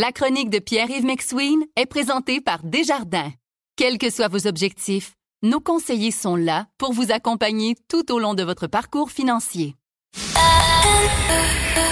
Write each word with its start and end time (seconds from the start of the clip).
La 0.00 0.12
chronique 0.12 0.48
de 0.48 0.60
Pierre-Yves 0.60 1.04
McSween 1.04 1.58
est 1.74 1.86
présentée 1.86 2.40
par 2.40 2.60
Desjardins. 2.62 3.32
Quels 3.74 3.98
que 3.98 4.10
soient 4.10 4.28
vos 4.28 4.46
objectifs, 4.46 5.14
nos 5.42 5.58
conseillers 5.58 6.12
sont 6.12 6.36
là 6.36 6.66
pour 6.78 6.92
vous 6.92 7.10
accompagner 7.10 7.74
tout 7.88 8.12
au 8.12 8.20
long 8.20 8.34
de 8.34 8.44
votre 8.44 8.68
parcours 8.68 9.10
financier. 9.10 9.74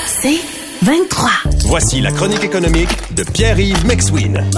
C'est 0.06 0.38
23. 0.82 1.30
Voici 1.64 2.00
la 2.00 2.12
chronique 2.12 2.44
économique 2.44 2.90
de 3.12 3.24
Pierre-Yves 3.24 3.84
McSween. 3.84 4.48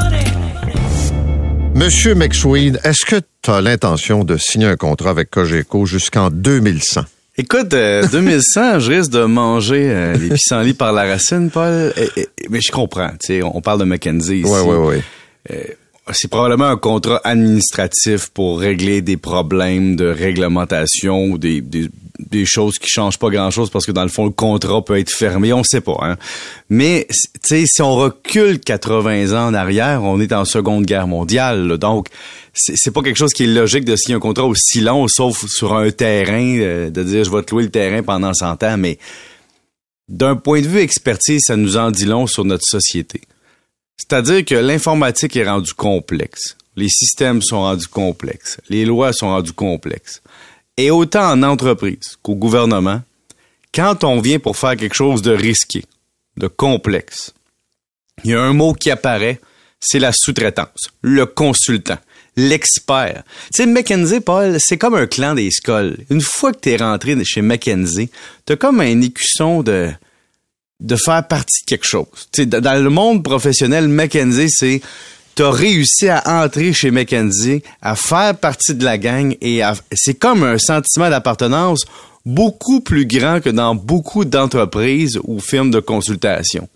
Monsieur 1.74 2.14
McSween, 2.14 2.78
est-ce 2.84 3.06
que 3.06 3.22
tu 3.40 3.50
as 3.50 3.62
l'intention 3.62 4.24
de 4.24 4.36
signer 4.36 4.66
un 4.66 4.76
contrat 4.76 5.08
avec 5.08 5.30
Cogeco 5.30 5.86
jusqu'en 5.86 6.28
2100? 6.28 7.00
Écoute, 7.38 7.72
euh, 7.72 8.06
2100, 8.12 8.80
je 8.80 8.90
risque 8.90 9.10
de 9.12 9.24
manger 9.24 9.88
euh, 9.90 10.16
les 10.16 10.28
pissenlits 10.30 10.74
par 10.74 10.92
la 10.92 11.04
racine, 11.04 11.50
Paul. 11.50 11.92
Et- 11.96 12.20
et- 12.22 12.28
mais 12.50 12.60
je 12.60 12.70
comprends, 12.72 13.10
tu 13.10 13.18
sais, 13.38 13.42
on 13.42 13.60
parle 13.60 13.78
de 13.80 13.84
McKenzie 13.84 14.40
ici. 14.40 14.50
Oui, 14.50 14.60
oui, 14.66 15.02
oui. 15.48 15.56
C'est 16.12 16.28
probablement 16.30 16.66
un 16.68 16.76
contrat 16.78 17.20
administratif 17.22 18.28
pour 18.32 18.60
régler 18.60 19.02
des 19.02 19.16
problèmes 19.18 19.94
de 19.94 20.06
réglementation 20.06 21.26
ou 21.26 21.38
des, 21.38 21.60
des, 21.60 21.88
des 22.18 22.44
choses 22.44 22.78
qui 22.78 22.88
changent 22.88 23.18
pas 23.18 23.30
grand-chose 23.30 23.70
parce 23.70 23.86
que 23.86 23.92
dans 23.92 24.02
le 24.02 24.08
fond, 24.08 24.24
le 24.24 24.30
contrat 24.30 24.84
peut 24.84 24.98
être 24.98 25.10
fermé, 25.10 25.52
on 25.52 25.62
sait 25.62 25.80
pas. 25.80 25.98
Hein? 26.02 26.16
Mais, 26.68 27.06
si 27.42 27.82
on 27.82 27.94
recule 27.94 28.58
80 28.60 29.32
ans 29.32 29.48
en 29.48 29.54
arrière, 29.54 30.02
on 30.02 30.20
est 30.20 30.32
en 30.32 30.44
Seconde 30.44 30.84
Guerre 30.84 31.06
mondiale. 31.06 31.66
là. 31.68 31.76
donc, 31.76 32.08
c'est 32.52 32.74
c'est 32.76 32.90
pas 32.90 33.02
quelque 33.02 33.16
chose 33.16 33.32
qui 33.32 33.44
est 33.44 33.46
logique 33.46 33.84
de 33.84 33.94
signer 33.94 34.16
un 34.16 34.20
contrat 34.20 34.44
aussi 34.44 34.80
long, 34.80 35.06
sauf 35.06 35.46
sur 35.46 35.74
un 35.74 35.90
terrain, 35.90 36.58
euh, 36.58 36.90
de 36.90 37.02
dire 37.04 37.24
je 37.24 37.30
vais 37.30 37.42
te 37.42 37.52
louer 37.52 37.64
le 37.64 37.70
terrain 37.70 38.02
pendant 38.02 38.34
100 38.34 38.62
ans, 38.64 38.76
mais 38.76 38.98
d'un 40.08 40.36
point 40.36 40.60
de 40.60 40.66
vue 40.66 40.80
expertise, 40.80 41.42
ça 41.46 41.56
nous 41.56 41.76
en 41.76 41.90
dit 41.90 42.06
long 42.06 42.26
sur 42.26 42.44
notre 42.44 42.64
société. 42.64 43.20
C'est-à-dire 43.96 44.44
que 44.44 44.54
l'informatique 44.54 45.36
est 45.36 45.48
rendue 45.48 45.74
complexe. 45.74 46.56
Les 46.76 46.88
systèmes 46.88 47.42
sont 47.42 47.60
rendus 47.60 47.88
complexes. 47.88 48.58
Les 48.70 48.84
lois 48.84 49.12
sont 49.12 49.28
rendues 49.28 49.52
complexes. 49.52 50.22
Et 50.78 50.92
autant 50.92 51.32
en 51.32 51.42
entreprise 51.42 52.16
qu'au 52.22 52.36
gouvernement, 52.36 53.02
quand 53.74 54.04
on 54.04 54.20
vient 54.20 54.38
pour 54.38 54.56
faire 54.56 54.76
quelque 54.76 54.94
chose 54.94 55.22
de 55.22 55.32
risqué, 55.32 55.84
de 56.36 56.46
complexe, 56.46 57.34
il 58.22 58.30
y 58.30 58.34
a 58.34 58.40
un 58.40 58.52
mot 58.52 58.72
qui 58.72 58.90
apparaît, 58.90 59.40
c'est 59.80 59.98
la 59.98 60.12
sous-traitance, 60.12 60.90
le 61.02 61.26
consultant, 61.26 61.98
l'expert. 62.36 63.24
Tu 63.52 63.62
sais, 63.62 63.66
McKinsey, 63.66 64.20
Paul, 64.20 64.56
c'est 64.60 64.78
comme 64.78 64.94
un 64.94 65.08
clan 65.08 65.34
des 65.34 65.50
scoles. 65.50 65.98
Une 66.10 66.20
fois 66.20 66.52
que 66.52 66.60
tu 66.60 66.70
es 66.70 66.76
rentré 66.76 67.16
chez 67.24 67.42
McKinsey, 67.42 68.08
tu 68.46 68.52
as 68.52 68.56
comme 68.56 68.80
un 68.80 69.00
écusson 69.02 69.62
de 69.62 69.90
de 70.80 70.94
faire 70.94 71.26
partie 71.26 71.62
de 71.62 71.66
quelque 71.66 71.86
chose. 71.86 72.06
Tu 72.30 72.46
dans 72.46 72.80
le 72.82 72.90
monde 72.90 73.24
professionnel, 73.24 73.88
McKenzie, 73.88 74.48
c'est 74.48 74.80
t'as 75.38 75.50
réussi 75.52 76.08
à 76.08 76.42
entrer 76.42 76.72
chez 76.72 76.90
McKenzie, 76.90 77.62
à 77.80 77.94
faire 77.94 78.34
partie 78.36 78.74
de 78.74 78.84
la 78.84 78.98
gang 78.98 79.36
et 79.40 79.62
à- 79.62 79.74
c'est 79.92 80.14
comme 80.14 80.42
un 80.42 80.58
sentiment 80.58 81.08
d'appartenance 81.10 81.84
beaucoup 82.26 82.80
plus 82.80 83.06
grand 83.06 83.40
que 83.40 83.48
dans 83.50 83.76
beaucoup 83.76 84.24
d'entreprises 84.24 85.18
ou 85.22 85.38
firmes 85.38 85.70
de 85.70 85.78
consultation. 85.78 86.68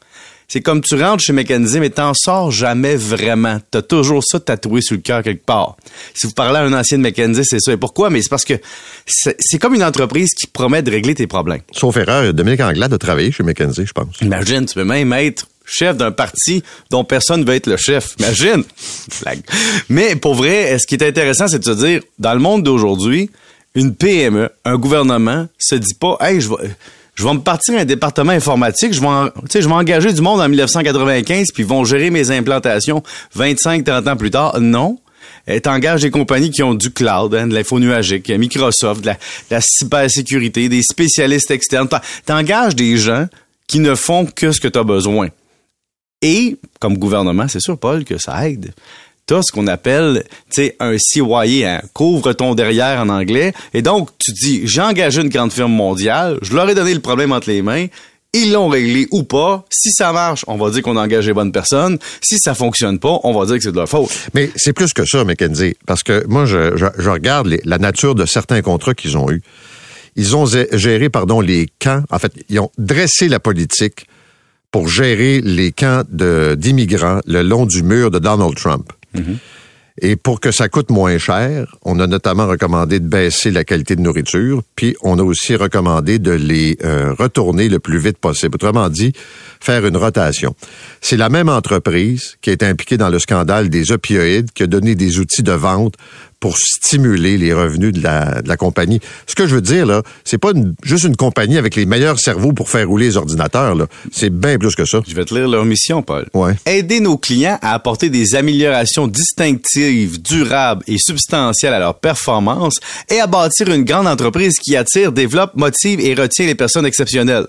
C'est 0.46 0.60
comme 0.60 0.80
tu 0.80 0.94
rentres 1.02 1.24
chez 1.24 1.32
McKenzie, 1.32 1.80
mais 1.80 1.90
t'en 1.90 2.12
sors 2.14 2.50
jamais 2.52 2.94
vraiment. 2.94 3.58
T'as 3.70 3.82
toujours 3.82 4.22
ça 4.22 4.38
tatoué 4.38 4.80
sur 4.80 4.94
le 4.94 5.00
cœur 5.02 5.22
quelque 5.24 5.44
part. 5.44 5.76
Si 6.14 6.26
vous 6.28 6.32
parlez 6.34 6.58
à 6.58 6.62
un 6.62 6.72
ancien 6.74 6.98
de 6.98 7.02
McKenzie, 7.02 7.42
c'est 7.44 7.58
ça. 7.58 7.72
Et 7.72 7.76
pourquoi? 7.78 8.10
Mais 8.10 8.22
c'est 8.22 8.28
parce 8.28 8.44
que 8.44 8.54
c'est 9.06 9.34
c'est 9.40 9.58
comme 9.58 9.74
une 9.74 9.82
entreprise 9.82 10.34
qui 10.34 10.46
promet 10.46 10.82
de 10.82 10.90
régler 10.90 11.14
tes 11.16 11.26
problèmes. 11.26 11.62
Sauf 11.72 11.96
erreur, 11.96 12.32
Dominique 12.32 12.60
Anglade 12.60 12.92
a 12.92 12.98
travaillé 12.98 13.32
chez 13.32 13.42
McKenzie, 13.42 13.86
je 13.86 13.92
pense. 13.92 14.20
Imagine, 14.20 14.66
tu 14.66 14.74
peux 14.74 14.84
même 14.84 15.12
être 15.14 15.46
chef 15.64 15.96
d'un 15.96 16.10
parti 16.12 16.62
dont 16.90 17.04
personne 17.04 17.40
ne 17.40 17.44
veut 17.46 17.54
être 17.54 17.66
le 17.66 17.76
chef. 17.76 18.14
Imagine. 18.18 18.64
Mais 19.88 20.16
pour 20.16 20.34
vrai, 20.34 20.78
ce 20.78 20.86
qui 20.86 20.94
est 20.94 21.02
intéressant, 21.06 21.48
c'est 21.48 21.58
de 21.58 21.64
se 21.64 21.70
dire, 21.86 22.00
dans 22.18 22.34
le 22.34 22.40
monde 22.40 22.62
d'aujourd'hui, 22.62 23.30
une 23.74 23.94
PME, 23.94 24.50
un 24.64 24.76
gouvernement, 24.76 25.46
se 25.58 25.74
dit 25.76 25.94
pas, 25.94 26.16
hey, 26.20 26.40
je 26.40 26.48
vais, 26.48 26.56
je 27.14 27.24
vais 27.24 27.32
me 27.34 27.40
partir 27.40 27.78
un 27.78 27.84
département 27.84 28.32
informatique, 28.32 28.92
je 28.92 29.00
vais, 29.00 29.60
je 29.60 29.66
vais 29.66 29.74
engager 29.74 30.12
du 30.12 30.20
monde 30.20 30.40
en 30.40 30.48
1995, 30.48 31.48
puis 31.54 31.62
ils 31.62 31.66
vont 31.68 31.84
gérer 31.84 32.10
mes 32.10 32.30
implantations 32.30 33.02
25, 33.34 33.84
30 33.84 34.08
ans 34.08 34.16
plus 34.16 34.30
tard. 34.30 34.60
Non. 34.60 34.98
Euh, 35.48 35.58
T'engages 35.58 36.02
des 36.02 36.10
compagnies 36.10 36.50
qui 36.50 36.62
ont 36.62 36.74
du 36.74 36.90
cloud, 36.92 37.34
hein, 37.34 37.46
de 37.48 37.54
l'info 37.54 37.80
nuagique, 37.80 38.28
Microsoft, 38.30 39.00
de 39.02 39.06
la, 39.50 39.58
de 39.58 39.64
cybersécurité, 39.64 40.68
des 40.68 40.82
spécialistes 40.82 41.50
externes. 41.50 41.88
T'en- 41.88 42.00
T'engages 42.26 42.76
des 42.76 42.96
gens 42.96 43.26
qui 43.66 43.80
ne 43.80 43.94
font 43.94 44.26
que 44.26 44.52
ce 44.52 44.60
que 44.60 44.68
tu 44.68 44.78
as 44.78 44.84
besoin. 44.84 45.28
Et, 46.22 46.56
comme 46.80 46.96
gouvernement, 46.98 47.48
c'est 47.48 47.60
sûr, 47.60 47.78
Paul, 47.78 48.04
que 48.04 48.18
ça 48.18 48.48
aide. 48.48 48.72
T'as 49.26 49.42
ce 49.42 49.52
qu'on 49.52 49.66
appelle, 49.66 50.24
tu 50.50 50.62
sais, 50.62 50.76
un 50.80 50.96
CYA, 50.98 51.76
hein, 51.76 51.80
couvre 51.92 52.32
ton 52.32 52.54
derrière 52.54 53.00
en 53.00 53.08
anglais. 53.08 53.52
Et 53.72 53.82
donc, 53.82 54.10
tu 54.18 54.32
dis, 54.32 54.66
j'ai 54.66 54.80
engagé 54.80 55.20
une 55.20 55.28
grande 55.28 55.52
firme 55.52 55.72
mondiale, 55.72 56.38
je 56.42 56.54
leur 56.54 56.68
ai 56.68 56.74
donné 56.74 56.92
le 56.92 57.00
problème 57.00 57.32
entre 57.32 57.48
les 57.48 57.62
mains, 57.62 57.86
ils 58.34 58.52
l'ont 58.52 58.68
réglé 58.68 59.06
ou 59.10 59.24
pas. 59.24 59.64
Si 59.70 59.90
ça 59.92 60.12
marche, 60.12 60.44
on 60.48 60.56
va 60.56 60.70
dire 60.70 60.82
qu'on 60.82 60.96
a 60.96 61.02
engagé 61.02 61.28
les 61.28 61.34
bonnes 61.34 61.52
personnes. 61.52 61.98
Si 62.20 62.38
ça 62.38 62.54
fonctionne 62.54 62.98
pas, 62.98 63.20
on 63.24 63.38
va 63.38 63.44
dire 63.46 63.56
que 63.56 63.62
c'est 63.62 63.72
de 63.72 63.76
leur 63.76 63.88
faute. 63.88 64.10
Mais 64.34 64.50
c'est 64.56 64.72
plus 64.72 64.92
que 64.94 65.04
ça, 65.04 65.24
McKenzie, 65.24 65.76
parce 65.86 66.02
que 66.02 66.24
moi, 66.26 66.46
je, 66.46 67.08
regarde 67.08 67.54
la 67.64 67.78
nature 67.78 68.14
de 68.14 68.24
certains 68.24 68.62
contrats 68.62 68.94
qu'ils 68.94 69.18
ont 69.18 69.30
eus. 69.30 69.42
Ils 70.16 70.36
ont 70.36 70.46
géré, 70.46 71.10
pardon, 71.10 71.40
les 71.40 71.68
camps. 71.78 72.02
En 72.10 72.18
fait, 72.18 72.32
ils 72.48 72.58
ont 72.58 72.70
dressé 72.78 73.28
la 73.28 73.38
politique 73.38 74.06
pour 74.72 74.88
gérer 74.88 75.40
les 75.40 75.70
camps 75.70 76.02
d'immigrants 76.10 77.20
le 77.26 77.42
long 77.42 77.66
du 77.66 77.84
mur 77.84 78.10
de 78.10 78.18
Donald 78.18 78.56
Trump. 78.56 78.92
Et 80.00 80.16
pour 80.16 80.40
que 80.40 80.50
ça 80.50 80.70
coûte 80.70 80.90
moins 80.90 81.18
cher, 81.18 81.76
on 81.82 82.00
a 82.00 82.06
notamment 82.06 82.46
recommandé 82.46 82.98
de 82.98 83.06
baisser 83.06 83.50
la 83.50 83.62
qualité 83.62 83.94
de 83.94 84.00
nourriture, 84.00 84.62
puis 84.74 84.96
on 85.02 85.18
a 85.18 85.22
aussi 85.22 85.54
recommandé 85.54 86.18
de 86.18 86.32
les 86.32 86.78
euh, 86.82 87.12
retourner 87.12 87.68
le 87.68 87.78
plus 87.78 87.98
vite 87.98 88.16
possible. 88.16 88.54
Autrement 88.54 88.88
dit, 88.88 89.12
faire 89.60 89.86
une 89.86 89.98
rotation. 89.98 90.54
C'est 91.02 91.18
la 91.18 91.28
même 91.28 91.50
entreprise 91.50 92.38
qui 92.40 92.48
est 92.48 92.62
impliquée 92.62 92.96
dans 92.96 93.10
le 93.10 93.18
scandale 93.18 93.68
des 93.68 93.92
opioïdes 93.92 94.50
qui 94.52 94.62
a 94.62 94.66
donné 94.66 94.94
des 94.94 95.18
outils 95.18 95.42
de 95.42 95.52
vente 95.52 95.94
pour 96.42 96.58
stimuler 96.58 97.38
les 97.38 97.54
revenus 97.54 97.92
de 97.92 98.02
la, 98.02 98.42
de 98.42 98.48
la 98.48 98.56
compagnie. 98.56 99.00
Ce 99.28 99.36
que 99.36 99.46
je 99.46 99.54
veux 99.54 99.60
dire, 99.62 99.86
là, 99.86 100.02
c'est 100.24 100.38
pas 100.38 100.50
une- 100.50 100.74
juste 100.82 101.04
une 101.04 101.14
compagnie 101.14 101.56
avec 101.56 101.76
les 101.76 101.86
meilleurs 101.86 102.18
cerveaux 102.18 102.52
pour 102.52 102.68
faire 102.68 102.88
rouler 102.88 103.06
les 103.06 103.16
ordinateurs, 103.16 103.76
là. 103.76 103.86
C'est 104.10 104.28
bien 104.28 104.58
plus 104.58 104.74
que 104.74 104.84
ça. 104.84 104.98
Je 105.06 105.14
vais 105.14 105.24
te 105.24 105.32
lire 105.32 105.46
leur 105.46 105.64
mission, 105.64 106.02
Paul. 106.02 106.26
Ouais. 106.34 106.54
Aider 106.66 106.98
nos 106.98 107.16
clients 107.16 107.58
à 107.62 107.74
apporter 107.74 108.10
des 108.10 108.34
améliorations 108.34 109.06
distinctives, 109.06 110.20
durables 110.20 110.82
et 110.88 110.96
substantielles 110.98 111.74
à 111.74 111.78
leur 111.78 111.94
performance 112.00 112.74
et 113.08 113.20
à 113.20 113.28
bâtir 113.28 113.68
une 113.72 113.84
grande 113.84 114.08
entreprise 114.08 114.54
qui 114.58 114.76
attire, 114.76 115.12
développe, 115.12 115.54
motive 115.54 116.00
et 116.00 116.12
retient 116.14 116.46
les 116.46 116.56
personnes 116.56 116.86
exceptionnelles. 116.86 117.46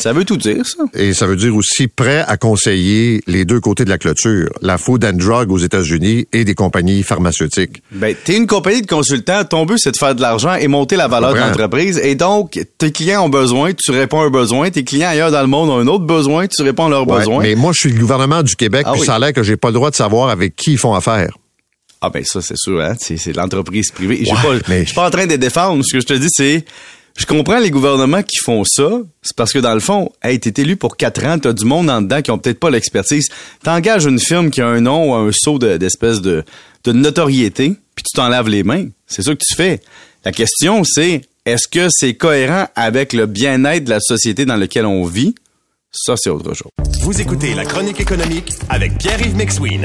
Ça 0.00 0.12
veut 0.12 0.24
tout 0.24 0.36
dire, 0.36 0.64
ça? 0.64 0.84
Et 0.94 1.12
ça 1.12 1.26
veut 1.26 1.34
dire 1.34 1.56
aussi 1.56 1.88
prêt 1.88 2.24
à 2.28 2.36
conseiller 2.36 3.20
les 3.26 3.44
deux 3.44 3.58
côtés 3.58 3.84
de 3.84 3.90
la 3.90 3.98
clôture, 3.98 4.48
la 4.62 4.78
Food 4.78 5.04
and 5.04 5.14
Drug 5.14 5.50
aux 5.50 5.58
États-Unis 5.58 6.28
et 6.32 6.44
des 6.44 6.54
compagnies 6.54 7.02
pharmaceutiques. 7.02 7.82
Ben, 7.90 8.14
t'es 8.24 8.36
une 8.36 8.46
compagnie 8.46 8.80
de 8.82 8.86
consultants, 8.86 9.42
ton 9.44 9.66
but 9.66 9.78
c'est 9.78 9.90
de 9.90 9.96
faire 9.96 10.14
de 10.14 10.20
l'argent 10.20 10.54
et 10.54 10.68
monter 10.68 10.94
la 10.94 11.08
valeur 11.08 11.34
de 11.34 11.40
l'entreprise. 11.40 11.98
Et 12.04 12.14
donc, 12.14 12.60
tes 12.78 12.92
clients 12.92 13.24
ont 13.24 13.28
besoin, 13.28 13.72
tu 13.74 13.90
réponds 13.90 14.20
à 14.20 14.26
un 14.26 14.30
besoin. 14.30 14.70
Tes 14.70 14.84
clients 14.84 15.08
ailleurs 15.08 15.32
dans 15.32 15.40
le 15.40 15.48
monde 15.48 15.68
ont 15.70 15.78
un 15.78 15.86
autre 15.88 16.04
besoin, 16.04 16.46
tu 16.46 16.62
réponds 16.62 16.86
à 16.86 16.90
leurs 16.90 17.08
Ouais, 17.08 17.18
besoins. 17.18 17.42
Mais 17.42 17.54
moi, 17.56 17.72
je 17.74 17.80
suis 17.80 17.90
le 17.92 17.98
gouvernement 17.98 18.44
du 18.44 18.54
Québec, 18.54 18.84
Ah 18.86 18.92
puis 18.92 19.00
oui. 19.00 19.06
ça 19.06 19.16
a 19.16 19.18
l'air 19.18 19.32
que 19.32 19.42
j'ai 19.42 19.56
pas 19.56 19.68
le 19.68 19.74
droit 19.74 19.90
de 19.90 19.96
savoir 19.96 20.28
avec 20.30 20.54
qui 20.54 20.72
ils 20.74 20.78
font 20.78 20.94
affaire. 20.94 21.30
Ah 22.00 22.10
ben 22.10 22.22
ça 22.24 22.40
c'est 22.40 22.56
sûr, 22.56 22.80
hein? 22.80 22.94
c'est 22.96 23.34
l'entreprise 23.34 23.90
privée. 23.90 24.22
Pas, 24.24 24.54
mais- 24.68 24.82
Je 24.82 24.84
suis 24.86 24.94
pas 24.94 25.08
en 25.08 25.10
train 25.10 25.24
de 25.24 25.30
les 25.30 25.38
défendre. 25.38 25.82
Ce 25.84 25.92
que 25.92 26.00
je 26.00 26.06
te 26.06 26.12
dis, 26.14 26.28
c'est 26.30 26.64
je 27.18 27.26
comprends 27.26 27.58
les 27.58 27.70
gouvernements 27.70 28.22
qui 28.22 28.36
font 28.44 28.62
ça. 28.64 28.88
C'est 29.22 29.36
parce 29.36 29.52
que 29.52 29.58
dans 29.58 29.74
le 29.74 29.80
fond, 29.80 30.10
hey, 30.22 30.38
t'es 30.40 30.62
élu 30.62 30.76
pour 30.76 30.96
quatre 30.96 31.22
ans, 31.26 31.38
t'as 31.38 31.52
du 31.52 31.64
monde 31.66 31.90
en 31.90 32.00
dedans 32.00 32.22
qui 32.22 32.30
ont 32.30 32.38
peut-être 32.38 32.60
pas 32.60 32.70
l'expertise. 32.70 33.28
T'engages 33.62 34.06
une 34.06 34.20
firme 34.20 34.50
qui 34.50 34.60
a 34.62 34.66
un 34.68 34.80
nom 34.80 35.10
ou 35.10 35.14
un 35.14 35.30
saut 35.32 35.58
de- 35.58 35.76
d'espèce 35.76 36.20
de, 36.22 36.44
de 36.84 36.92
notoriété, 36.92 37.74
puis 37.94 38.04
tu 38.04 38.16
t'en 38.16 38.28
laves 38.28 38.48
les 38.48 38.62
mains. 38.62 38.86
C'est 39.06 39.22
ça 39.22 39.32
que 39.32 39.42
tu 39.44 39.54
fais. 39.54 39.80
La 40.24 40.32
question, 40.32 40.84
c'est 40.84 41.22
est-ce 41.44 41.66
que 41.68 41.88
c'est 41.90 42.14
cohérent 42.14 42.68
avec 42.76 43.12
le 43.12 43.26
bien-être 43.26 43.84
de 43.84 43.90
la 43.90 44.00
société 44.00 44.46
dans 44.46 44.56
laquelle 44.56 44.86
on 44.86 45.04
vit? 45.04 45.34
Ça, 45.90 46.14
c'est 46.16 46.30
autre 46.30 46.54
chose. 46.54 46.70
Vous 47.02 47.20
écoutez 47.20 47.54
la 47.54 47.64
chronique 47.64 48.00
économique 48.00 48.52
avec 48.68 48.96
Pierre-Yves 48.98 49.36
McSween. 49.36 49.84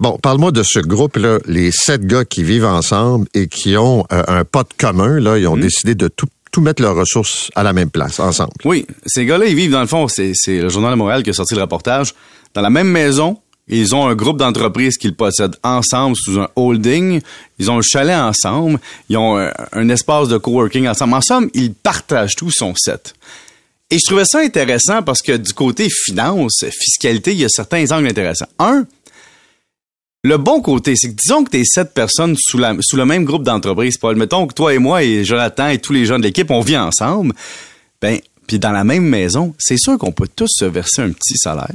Bon, 0.00 0.16
parle-moi 0.22 0.52
de 0.52 0.62
ce 0.62 0.78
groupe-là, 0.78 1.38
les 1.46 1.72
sept 1.72 2.06
gars 2.06 2.24
qui 2.24 2.44
vivent 2.44 2.64
ensemble 2.64 3.26
et 3.34 3.48
qui 3.48 3.76
ont 3.76 4.06
euh, 4.12 4.22
un 4.28 4.44
pote 4.44 4.70
commun. 4.78 5.18
Là, 5.18 5.38
ils 5.38 5.48
ont 5.48 5.56
Mhm. 5.56 5.62
décidé 5.62 5.94
de 5.96 6.06
tout, 6.06 6.28
tout 6.52 6.60
mettre 6.60 6.82
leurs 6.82 6.94
ressources 6.94 7.50
à 7.56 7.64
la 7.64 7.72
même 7.72 7.90
place, 7.90 8.20
ensemble. 8.20 8.52
Oui, 8.64 8.86
ces 9.06 9.26
gars-là, 9.26 9.46
ils 9.46 9.56
vivent 9.56 9.72
dans 9.72 9.80
le 9.80 9.88
fond, 9.88 10.06
c'est 10.06 10.32
le 10.46 10.68
Journal 10.68 10.92
de 10.92 10.96
Montréal 10.96 11.24
qui 11.24 11.30
a 11.30 11.32
sorti 11.32 11.56
le 11.56 11.62
reportage, 11.62 12.14
dans 12.54 12.60
la 12.60 12.70
même 12.70 12.88
maison. 12.88 13.38
Ils 13.70 13.94
ont 13.94 14.06
un 14.06 14.14
groupe 14.14 14.38
d'entreprises 14.38 14.96
qu'ils 14.96 15.14
possèdent 15.16 15.56
ensemble 15.62 16.16
sous 16.16 16.38
un 16.40 16.48
holding. 16.56 17.20
Ils 17.58 17.70
ont 17.70 17.78
un 17.78 17.82
chalet 17.82 18.16
ensemble. 18.16 18.78
Ils 19.10 19.16
ont 19.18 19.36
un, 19.36 19.52
un 19.72 19.88
espace 19.90 20.28
de 20.28 20.38
coworking 20.38 20.86
ensemble. 20.88 21.12
En 21.14 21.20
somme, 21.20 21.50
ils 21.54 21.74
partagent 21.74 22.34
tout, 22.36 22.46
ils 22.46 22.52
sont 22.54 22.72
sept. 22.76 23.14
Et 23.90 23.96
je 23.98 24.06
trouvais 24.06 24.24
ça 24.24 24.38
intéressant 24.40 25.02
parce 25.02 25.20
que 25.22 25.32
du 25.36 25.52
côté 25.52 25.88
finance, 26.06 26.64
fiscalité, 26.70 27.32
il 27.32 27.38
y 27.40 27.44
a 27.44 27.48
certains 27.50 27.90
angles 27.90 28.06
intéressants. 28.08 28.46
Un, 28.58 28.86
le 30.28 30.38
bon 30.38 30.60
côté, 30.60 30.94
c'est 30.94 31.08
que 31.10 31.14
disons 31.14 31.44
que 31.44 31.50
tu 31.50 31.58
es 31.58 31.64
sept 31.64 31.92
personnes 31.92 32.36
sous 32.38 32.58
le 32.58 33.04
même 33.04 33.24
groupe 33.24 33.42
d'entreprise, 33.42 33.98
Paul. 33.98 34.16
Mettons 34.16 34.46
que 34.46 34.54
toi 34.54 34.74
et 34.74 34.78
moi 34.78 35.02
et 35.02 35.24
Jonathan 35.24 35.68
et 35.68 35.78
tous 35.78 35.92
les 35.92 36.06
gens 36.06 36.18
de 36.18 36.24
l'équipe, 36.24 36.50
on 36.50 36.60
vit 36.60 36.76
ensemble. 36.76 37.34
Ben, 38.00 38.18
puis 38.46 38.58
dans 38.58 38.72
la 38.72 38.84
même 38.84 39.04
maison, 39.04 39.54
c'est 39.58 39.76
sûr 39.76 39.98
qu'on 39.98 40.12
peut 40.12 40.28
tous 40.34 40.50
se 40.50 40.64
verser 40.64 41.02
un 41.02 41.10
petit 41.10 41.36
salaire, 41.36 41.74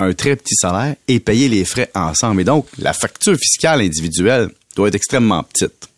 un 0.00 0.12
très 0.14 0.36
petit 0.36 0.54
salaire, 0.54 0.96
et 1.08 1.20
payer 1.20 1.48
les 1.48 1.64
frais 1.64 1.90
ensemble. 1.94 2.40
Et 2.40 2.44
donc, 2.44 2.66
la 2.78 2.92
facture 2.92 3.36
fiscale 3.36 3.80
individuelle 3.80 4.48
doit 4.74 4.88
être 4.88 4.94
extrêmement 4.94 5.42
petite. 5.42 5.88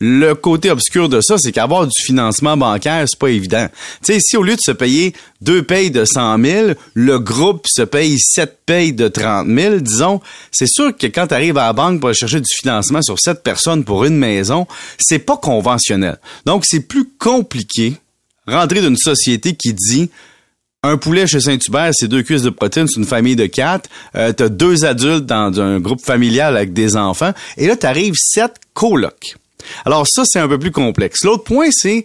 Le 0.00 0.34
côté 0.34 0.70
obscur 0.70 1.10
de 1.10 1.20
ça, 1.20 1.36
c'est 1.36 1.52
qu'avoir 1.52 1.86
du 1.86 2.02
financement 2.02 2.56
bancaire, 2.56 3.04
c'est 3.06 3.18
pas 3.18 3.28
évident. 3.28 3.66
Tu 4.02 4.14
sais, 4.14 4.18
si 4.20 4.36
au 4.38 4.42
lieu 4.42 4.56
de 4.56 4.60
se 4.60 4.72
payer 4.72 5.12
deux 5.42 5.62
payes 5.62 5.90
de 5.90 6.06
100 6.06 6.42
000, 6.42 6.68
le 6.94 7.18
groupe 7.18 7.66
se 7.68 7.82
paye 7.82 8.18
sept 8.18 8.60
payes 8.64 8.94
de 8.94 9.08
30 9.08 9.46
000, 9.46 9.76
disons, 9.80 10.20
c'est 10.50 10.68
sûr 10.68 10.96
que 10.96 11.06
quand 11.06 11.26
tu 11.26 11.34
arrives 11.34 11.58
à 11.58 11.66
la 11.66 11.72
banque 11.74 12.00
pour 12.00 12.14
chercher 12.14 12.40
du 12.40 12.48
financement 12.60 13.02
sur 13.02 13.18
sept 13.18 13.42
personnes 13.42 13.84
pour 13.84 14.06
une 14.06 14.16
maison, 14.16 14.66
c'est 14.98 15.18
pas 15.18 15.36
conventionnel. 15.36 16.18
Donc, 16.46 16.64
c'est 16.66 16.80
plus 16.80 17.06
compliqué 17.18 17.94
rentrer 18.46 18.80
d'une 18.80 18.96
société 18.96 19.54
qui 19.54 19.74
dit 19.74 20.10
un 20.82 20.96
poulet 20.96 21.26
chez 21.26 21.40
Saint-Hubert, 21.40 21.90
c'est 21.92 22.08
deux 22.08 22.22
cuisses 22.22 22.42
de 22.42 22.50
protéines, 22.50 22.88
c'est 22.88 22.98
une 22.98 23.06
famille 23.06 23.36
de 23.36 23.44
quatre. 23.44 23.90
Euh, 24.16 24.32
t'as 24.32 24.48
deux 24.48 24.86
adultes 24.86 25.26
dans 25.26 25.60
un 25.60 25.78
groupe 25.78 26.00
familial 26.00 26.56
avec 26.56 26.72
des 26.72 26.96
enfants. 26.96 27.32
Et 27.58 27.66
là, 27.66 27.76
t'arrives 27.76 28.14
sept 28.16 28.54
colocs. 28.72 29.36
Alors 29.84 30.06
ça, 30.06 30.22
c'est 30.24 30.38
un 30.38 30.48
peu 30.48 30.58
plus 30.58 30.70
complexe. 30.70 31.24
L'autre 31.24 31.44
point, 31.44 31.68
c'est 31.70 32.04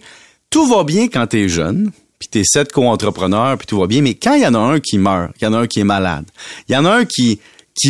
tout 0.50 0.66
va 0.66 0.84
bien 0.84 1.08
quand 1.08 1.26
t'es 1.26 1.48
jeune, 1.48 1.90
puis 2.18 2.28
t'es 2.28 2.42
sept 2.44 2.72
co-entrepreneurs, 2.72 3.58
puis 3.58 3.66
tout 3.66 3.78
va 3.78 3.86
bien, 3.86 4.02
mais 4.02 4.14
quand 4.14 4.34
il 4.34 4.42
y 4.42 4.46
en 4.46 4.54
a 4.54 4.58
un 4.58 4.80
qui 4.80 4.98
meurt, 4.98 5.32
il 5.40 5.44
y 5.44 5.46
en 5.46 5.52
a 5.52 5.58
un 5.58 5.66
qui 5.66 5.80
est 5.80 5.84
malade, 5.84 6.24
il 6.68 6.74
y 6.74 6.76
en 6.76 6.84
a 6.84 6.90
un 6.90 7.04
qui, 7.04 7.40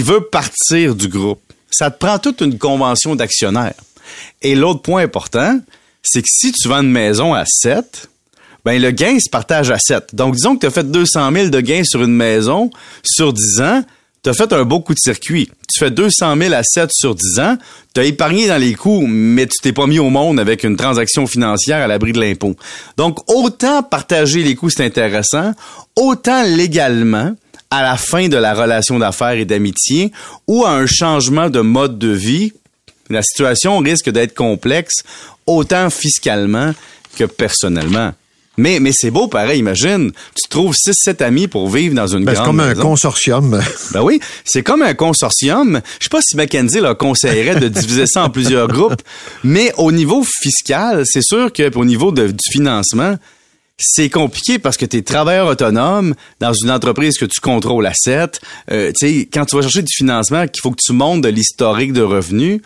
veut 0.03 0.21
partir 0.21 0.95
du 0.95 1.09
groupe, 1.09 1.41
ça 1.71 1.91
te 1.91 1.99
prend 1.99 2.19
toute 2.19 2.41
une 2.41 2.59
convention 2.59 3.15
d'actionnaires. 3.15 3.75
Et 4.43 4.55
l'autre 4.55 4.83
point 4.83 5.03
important, 5.03 5.61
c'est 6.03 6.23
que 6.23 6.29
si 6.31 6.53
tu 6.53 6.69
vends 6.69 6.83
une 6.83 6.91
maison 6.91 7.35
à 7.35 7.45
7, 7.47 8.09
ben 8.65 8.81
le 8.81 8.91
gain 8.91 9.19
se 9.21 9.31
partage 9.31 9.71
à 9.71 9.79
7. 9.79 10.15
Donc 10.15 10.35
disons 10.35 10.57
que 10.57 10.61
tu 10.61 10.67
as 10.67 10.71
fait 10.71 10.91
200 10.91 11.33
000 11.33 11.49
de 11.49 11.61
gains 11.61 11.85
sur 11.85 12.03
une 12.03 12.15
maison 12.15 12.71
sur 13.03 13.33
10 13.33 13.61
ans, 13.61 13.85
tu 14.27 14.31
as 14.31 14.35
fait 14.35 14.53
un 14.53 14.65
beau 14.65 14.81
coup 14.81 14.93
de 14.93 14.99
circuit. 14.99 15.49
Tu 15.73 15.79
fais 15.79 15.93
200 15.93 16.37
000 16.37 16.53
à 16.53 16.65
7 16.65 16.91
sur 16.93 17.15
10 17.15 17.39
ans, 17.39 17.57
tu 17.95 18.01
as 18.01 18.05
épargné 18.05 18.49
dans 18.49 18.61
les 18.61 18.75
coûts, 18.75 19.07
mais 19.07 19.47
tu 19.47 19.57
t'es 19.63 19.73
pas 19.73 19.87
mis 19.87 20.01
au 20.01 20.11
monde 20.11 20.41
avec 20.41 20.65
une 20.65 20.77
transaction 20.77 21.29
financière 21.29 21.81
à 21.81 21.87
l'abri 21.87 22.11
de 22.11 22.19
l'impôt. 22.19 22.57
Donc 22.97 23.21
autant 23.33 23.85
partager 23.85 24.43
les 24.43 24.57
coûts, 24.57 24.69
c'est 24.69 24.85
intéressant, 24.85 25.53
autant 25.95 26.43
légalement, 26.43 27.37
à 27.71 27.85
la 27.85 27.97
fin 27.97 28.27
de 28.27 28.37
la 28.37 28.55
relation 28.55 28.99
d'affaires 28.99 29.35
et 29.35 29.45
d'amitié, 29.45 30.11
ou 30.49 30.65
à 30.65 30.71
un 30.71 30.87
changement 30.87 31.49
de 31.49 31.61
mode 31.61 31.97
de 31.97 32.09
vie, 32.09 32.53
la 33.09 33.23
situation 33.23 33.79
risque 33.79 34.11
d'être 34.11 34.35
complexe, 34.35 35.05
autant 35.47 35.89
fiscalement 35.89 36.73
que 37.17 37.25
personnellement. 37.25 38.13
Mais, 38.57 38.81
mais 38.81 38.91
c'est 38.95 39.11
beau, 39.11 39.29
pareil, 39.29 39.59
imagine. 39.59 40.13
Tu 40.35 40.49
trouves 40.49 40.75
6-7 40.75 41.23
amis 41.23 41.47
pour 41.49 41.69
vivre 41.69 41.95
dans 41.95 42.07
une 42.07 42.25
Ben, 42.25 42.33
c'est 42.33 42.37
grande 42.43 42.47
comme 42.47 42.61
un 42.61 42.75
consortium. 42.75 43.61
Ben 43.93 44.03
oui, 44.03 44.21
c'est 44.45 44.63
comme 44.63 44.83
un 44.83 44.95
consortium. 44.95 45.81
Je 46.01 46.05
sais 46.05 46.11
pas 46.11 46.21
si 46.23 46.37
McKenzie 46.37 46.81
leur 46.81 46.97
conseillerait 46.97 47.61
de 47.61 47.69
diviser 47.69 48.07
ça 48.07 48.25
en 48.25 48.31
plusieurs 48.31 48.69
groupes, 48.69 49.01
mais 49.45 49.73
au 49.77 49.93
niveau 49.93 50.25
fiscal, 50.25 51.03
c'est 51.07 51.23
sûr 51.23 51.53
que 51.53 51.77
au 51.77 51.85
niveau 51.85 52.13
de- 52.13 52.29
du 52.29 52.51
financement, 52.53 53.17
c'est 53.79 54.09
compliqué 54.09 54.59
parce 54.59 54.79
que 54.79 54.87
tu 54.87 54.97
es 54.97 55.03
travailleur 55.03 55.49
autonome 55.49 56.15
dans 56.41 56.55
une 56.55 56.71
entreprise 56.71 57.19
que 57.19 57.27
tu 57.27 57.41
contrôles 57.41 57.85
à 57.87 57.93
7. 57.95 58.41
Euh, 58.71 58.91
tu 58.99 59.07
sais, 59.07 59.29
quand 59.31 59.45
tu 59.45 59.55
vas 59.55 59.61
chercher 59.63 59.83
du 59.83 59.93
financement, 59.95 60.47
qu'il 60.47 60.63
faut 60.63 60.71
que 60.71 60.81
tu 60.83 60.95
montes 60.95 61.21
de 61.21 61.29
l'historique 61.29 61.93
de 61.93 62.01
revenus, 62.01 62.63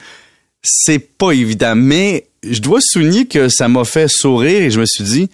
c'est 0.62 1.00
pas 1.00 1.32
évident. 1.32 1.75
Mais 1.75 2.26
je 2.48 2.60
dois 2.60 2.78
souligner 2.81 3.26
que 3.26 3.48
ça 3.48 3.66
m'a 3.69 3.84
fait 3.84 4.06
sourire 4.08 4.62
et 4.62 4.70
je 4.70 4.78
me 4.81 4.86
suis 4.86 5.02
dit, 5.04 5.31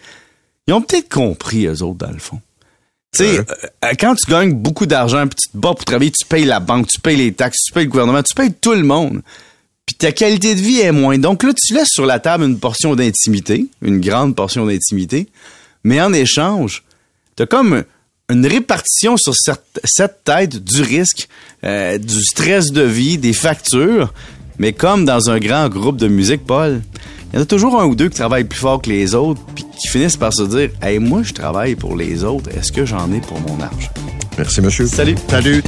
ils 0.67 0.75
ont 0.75 0.83
peut-être 0.83 1.09
compris, 1.09 1.67
eux 1.67 1.83
autres, 1.83 1.99
dans 1.99 2.11
le 2.11 2.19
fond. 2.19 2.41
Tu 3.13 3.25
sais, 3.25 3.39
euh, 3.39 3.93
quand 3.99 4.15
tu 4.15 4.31
gagnes 4.31 4.53
beaucoup 4.53 4.87
d'argent, 4.87 5.27
puis 5.27 5.37
tu 5.37 5.49
te 5.49 5.57
bats 5.57 5.75
pour 5.75 5.85
travailler, 5.85 6.11
tu 6.11 6.27
payes 6.27 6.45
la 6.45 6.61
banque, 6.61 6.89
tu 6.89 7.01
payes 7.01 7.17
les 7.17 7.33
taxes, 7.33 7.63
tu 7.67 7.73
payes 7.73 7.85
le 7.85 7.91
gouvernement, 7.91 8.23
tu 8.23 8.35
payes 8.35 8.53
tout 8.53 8.75
le 8.75 8.83
monde. 8.83 9.23
Puis 9.87 9.95
ta 9.95 10.13
qualité 10.13 10.55
de 10.55 10.61
vie 10.61 10.81
est 10.81 10.93
moins. 10.93 11.17
Donc 11.17 11.45
là, 11.45 11.53
tu 11.55 11.73
laisses 11.73 11.91
sur 11.91 12.05
la 12.05 12.19
table 12.19 12.45
une 12.45 12.59
portion 12.59 12.97
d'intimité, 12.97 13.67
une 13.81 14.01
grande 14.01 14.35
portion 14.35 14.67
d'intimité, 14.67 15.29
mais 15.85 16.01
en 16.01 16.13
échange, 16.13 16.83
t'as 17.37 17.47
comme 17.47 17.85
une 18.29 18.45
répartition 18.45 19.17
sur 19.17 19.35
cette, 19.37 19.81
cette 19.85 20.25
tête 20.25 20.57
du 20.57 20.83
risque, 20.83 21.29
euh, 21.65 21.99
du 21.99 22.25
stress 22.25 22.73
de 22.73 22.83
vie, 22.83 23.19
des 23.19 23.33
factures. 23.33 24.13
Mais 24.59 24.73
comme 24.73 25.05
dans 25.05 25.31
un 25.31 25.39
grand 25.39 25.69
groupe 25.69 25.97
de 25.97 26.09
musique, 26.09 26.45
Paul, 26.45 26.83
il 27.33 27.37
y 27.37 27.39
en 27.39 27.43
a 27.43 27.47
toujours 27.47 27.81
un 27.81 27.85
ou 27.85 27.95
deux 27.95 28.09
qui 28.09 28.17
travaillent 28.17 28.45
plus 28.45 28.59
fort 28.59 28.83
que 28.83 28.91
les 28.91 29.15
autres, 29.15 29.41
qui 29.79 29.89
finissent 29.89 30.17
par 30.17 30.33
se 30.33 30.43
dire 30.43 30.71
Hey, 30.83 30.99
moi, 30.99 31.23
je 31.23 31.33
travaille 31.33 31.75
pour 31.75 31.97
les 31.97 32.25
autres, 32.25 32.51
est-ce 32.57 32.73
que 32.73 32.85
j'en 32.85 33.13
ai 33.13 33.21
pour 33.21 33.41
mon 33.41 33.61
argent? 33.61 33.91
Merci, 34.39 34.61
monsieur. 34.61 34.87
Salut. 34.87 35.17
Salut. 35.29 35.63